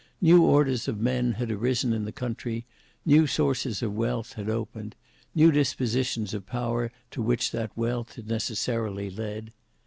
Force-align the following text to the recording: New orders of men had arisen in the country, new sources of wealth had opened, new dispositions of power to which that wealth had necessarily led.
New 0.19 0.41
orders 0.41 0.87
of 0.87 0.99
men 0.99 1.33
had 1.33 1.51
arisen 1.51 1.93
in 1.93 2.05
the 2.05 2.11
country, 2.11 2.65
new 3.05 3.27
sources 3.27 3.83
of 3.83 3.93
wealth 3.93 4.33
had 4.33 4.49
opened, 4.49 4.95
new 5.35 5.51
dispositions 5.51 6.33
of 6.33 6.43
power 6.47 6.91
to 7.11 7.21
which 7.21 7.51
that 7.51 7.69
wealth 7.77 8.15
had 8.15 8.27
necessarily 8.27 9.11
led. 9.11 9.53